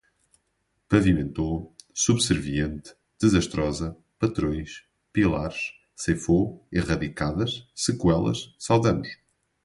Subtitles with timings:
[0.89, 9.09] Pavimentou, subserviente, desastrosa, patrões, pilares, ceifou, erradicadas, sequelas, saudamos